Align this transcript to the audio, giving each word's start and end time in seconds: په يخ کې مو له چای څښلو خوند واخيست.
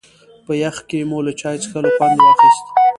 په 0.45 0.53
يخ 0.63 0.77
کې 0.89 0.99
مو 1.09 1.19
له 1.25 1.31
چای 1.39 1.57
څښلو 1.63 1.89
خوند 1.95 2.17
واخيست. 2.21 2.65